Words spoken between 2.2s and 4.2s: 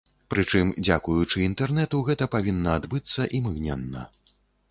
павінна адбыцца імгненна.